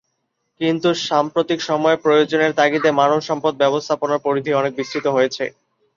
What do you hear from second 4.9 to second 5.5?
হয়েছে।